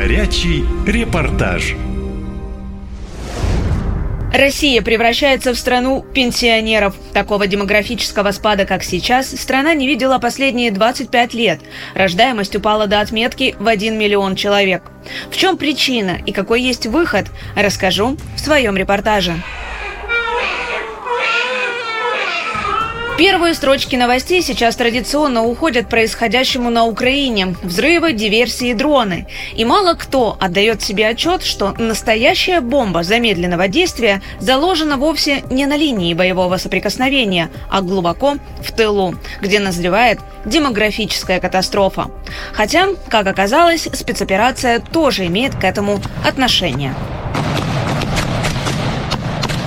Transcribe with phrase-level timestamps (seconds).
[0.00, 1.74] Горячий репортаж.
[4.32, 6.94] Россия превращается в страну пенсионеров.
[7.12, 11.60] Такого демографического спада, как сейчас, страна не видела последние 25 лет.
[11.96, 14.84] Рождаемость упала до отметки в 1 миллион человек.
[15.32, 17.26] В чем причина и какой есть выход,
[17.56, 19.34] расскажу в своем репортаже.
[23.18, 27.56] Первые строчки новостей сейчас традиционно уходят происходящему на Украине.
[27.64, 29.26] Взрывы, диверсии, дроны.
[29.56, 35.76] И мало кто отдает себе отчет, что настоящая бомба замедленного действия заложена вовсе не на
[35.76, 42.12] линии боевого соприкосновения, а глубоко в тылу, где назревает демографическая катастрофа.
[42.52, 46.94] Хотя, как оказалось, спецоперация тоже имеет к этому отношение.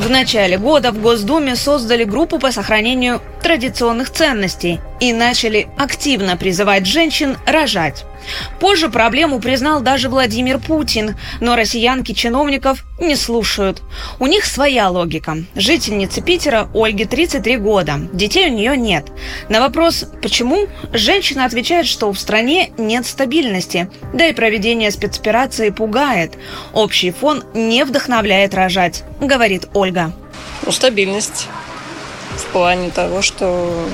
[0.02, 6.86] В начале года в Госдуме создали группу по сохранению традиционных ценностей и начали активно призывать
[6.86, 8.06] женщин рожать.
[8.60, 13.82] Позже проблему признал даже Владимир Путин, но россиянки чиновников не слушают.
[14.20, 15.38] У них своя логика.
[15.56, 18.00] Жительница Питера Ольге 33 года.
[18.14, 19.08] Детей у нее нет.
[19.50, 26.34] На вопрос «почему?» женщина отвечает, что в стране нет стабильности, да и проведение спецоперации пугает.
[26.74, 30.14] Общий фон не вдохновляет рожать, говорит Ольга.
[30.64, 31.48] Ну, стабильность
[32.38, 33.90] в плане того, что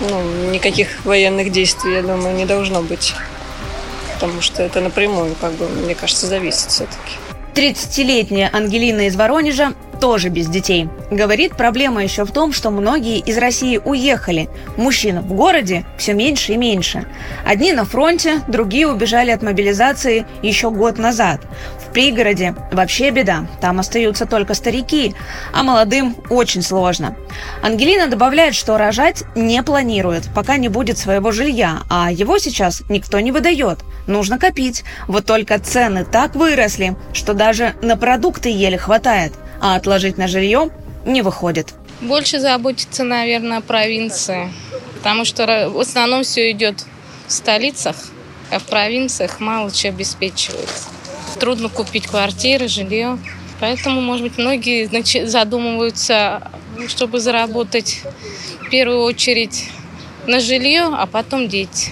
[0.00, 3.14] ну, никаких военных действий, я думаю, не должно быть.
[4.14, 7.16] Потому что это напрямую, как бы, мне кажется, зависит все-таки.
[7.54, 10.88] 30-летняя Ангелина из Воронежа тоже без детей.
[11.10, 14.48] Говорит, проблема еще в том, что многие из России уехали.
[14.76, 17.06] Мужчин в городе все меньше и меньше.
[17.44, 21.40] Одни на фронте, другие убежали от мобилизации еще год назад.
[21.98, 23.48] Пригороде вообще беда.
[23.60, 25.16] Там остаются только старики,
[25.52, 27.16] а молодым очень сложно.
[27.60, 33.18] Ангелина добавляет, что рожать не планирует, пока не будет своего жилья, а его сейчас никто
[33.18, 33.80] не выдает.
[34.06, 34.84] Нужно копить.
[35.08, 40.70] Вот только цены так выросли, что даже на продукты еле хватает, а отложить на жилье
[41.04, 41.74] не выходит.
[42.00, 44.52] Больше заботиться, наверное, о провинции,
[44.98, 46.84] потому что в основном все идет
[47.26, 47.96] в столицах,
[48.52, 50.97] а в провинциях мало чего обеспечивается
[51.38, 53.18] трудно купить квартиры, жилье.
[53.60, 54.88] Поэтому, может быть, многие
[55.26, 56.50] задумываются,
[56.86, 58.02] чтобы заработать
[58.62, 59.70] в первую очередь
[60.26, 61.90] на жилье, а потом дети.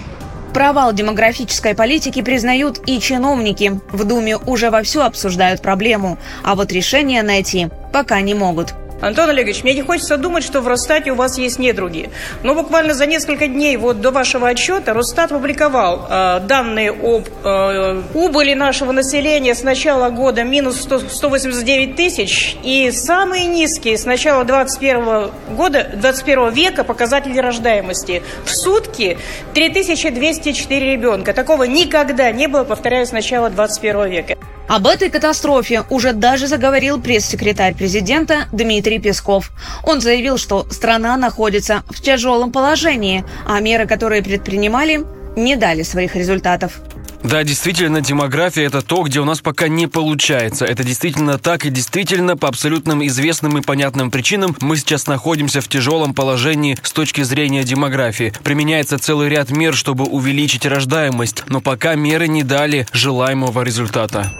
[0.55, 3.81] Провал демографической политики признают и чиновники.
[3.91, 8.75] В Думе уже вовсю обсуждают проблему, а вот решения найти пока не могут.
[9.01, 12.11] Антон Олегович, мне не хочется думать, что в Росстате у вас есть недруги.
[12.43, 18.03] Но буквально за несколько дней вот до вашего отчета Росстат публиковал э, данные об э,
[18.15, 22.57] убыли нашего населения с начала года минус 100, 189 тысяч.
[22.63, 28.23] И самые низкие с начала 21 года, 21 века показатели рождаемости.
[28.45, 29.19] В сутки
[29.53, 31.35] 3204 ребенка.
[31.35, 34.37] Такого никогда не было, повторяю, с начала 21 века.
[34.69, 39.53] Об этой катастрофе уже даже заговорил пресс-секретарь президента Дмитрий Песков.
[39.85, 45.05] Он заявил, что страна находится в тяжелом положении, а меры, которые предпринимали,
[45.37, 46.81] не дали своих результатов.
[47.23, 50.65] Да, действительно, демография– это то, где у нас пока не получается.
[50.65, 55.69] Это действительно так, и действительно, по абсолютным известным и понятным причинам, мы сейчас находимся в
[55.69, 58.33] тяжелом положении с точки зрения демографии.
[58.45, 64.33] Применяется целый ряд мер, чтобы увеличить рождаемость, но пока меры не дали желаемого результата.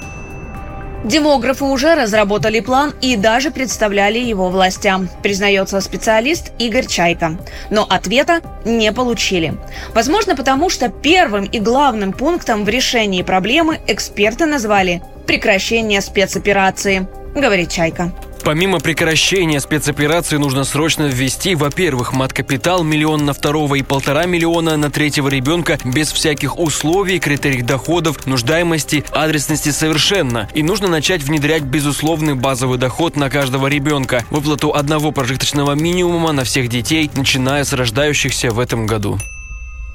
[1.07, 7.39] Демографы уже разработали план и даже представляли его властям, признается специалист Игорь Чайка.
[7.71, 9.55] Но ответа не получили.
[9.95, 17.07] Возможно, потому что первым и главным пунктом в решении проблемы эксперты назвали прекращение спецоперации,
[17.37, 18.11] говорит Чайка.
[18.47, 24.89] Помимо прекращения спецоперации нужно срочно ввести, во-первых, мат-капитал миллион на второго и полтора миллиона на
[24.89, 30.49] третьего ребенка без всяких условий, критериев доходов, нуждаемости, адресности совершенно.
[30.55, 36.45] И нужно начать внедрять безусловный базовый доход на каждого ребенка, выплату одного прожиточного минимума на
[36.45, 39.19] всех детей, начиная с рождающихся в этом году.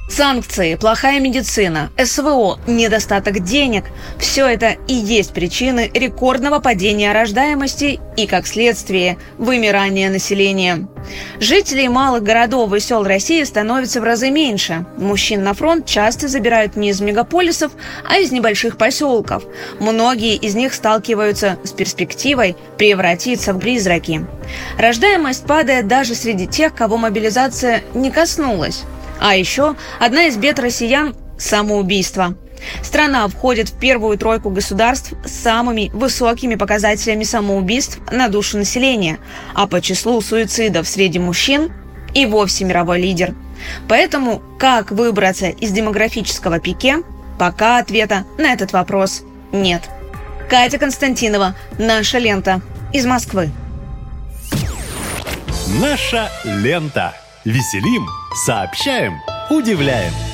[0.08, 3.84] Санкции, плохая медицина, СВО, недостаток денег–
[4.18, 10.86] все это и есть причины рекордного падения рождаемости и, как следствие, вымирания населения.
[11.40, 14.84] Жителей малых городов и сел России становится в разы меньше.
[14.98, 17.72] Мужчин на фронт часто забирают не из мегаполисов,
[18.06, 19.44] а из небольших поселков.
[19.80, 24.26] Многие из них сталкиваются с перспективой превратиться в призраки.
[24.78, 28.82] Рождаемость падает даже среди тех, кого мобилизация не коснулась.
[29.22, 32.34] А еще одна из бед россиян– самоубийство.
[32.82, 39.18] Страна входит в первую тройку государств с самыми высокими показателями самоубийств на душу населения,
[39.54, 41.72] а по числу суицидов среди мужчин
[42.14, 43.34] и вовсе мировой лидер.
[43.88, 47.02] Поэтому как выбраться из демографического пике,
[47.42, 49.82] Пока ответа на этот вопрос нет.
[50.48, 52.60] Катя Константинова, «Наша лента»
[52.92, 53.50] из Москвы.
[55.80, 57.14] Наша лента.
[57.44, 59.20] Веселим, сообщаем,
[59.50, 60.31] удивляем.